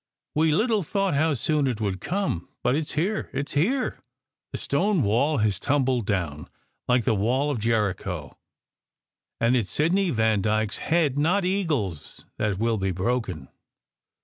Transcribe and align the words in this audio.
"We 0.33 0.51
little 0.51 0.81
thought 0.81 1.13
how 1.13 1.35
soon 1.35 1.67
it 1.67 1.79
would 1.79 2.01
come. 2.01 2.49
But 2.63 2.73
it 2.73 2.79
s 2.85 2.91
here! 2.93 3.29
It 3.33 3.49
s 3.49 3.53
here! 3.53 3.99
The 4.51 4.57
stone 4.57 5.03
wall 5.03 5.37
has 5.37 5.59
tumbled 5.59 6.07
down, 6.07 6.49
like 6.87 7.03
the 7.03 7.13
wall 7.13 7.51
of 7.51 7.59
Jericho, 7.59 8.35
and 9.39 9.55
it 9.55 9.65
s 9.65 9.69
Sidney 9.69 10.09
Vandyke 10.09 10.71
s 10.71 10.77
head, 10.77 11.19
not 11.19 11.45
Eagle 11.45 11.91
s, 11.93 12.21
that 12.39 12.57
will 12.57 12.77
be 12.77 12.89
broken." 12.91 13.49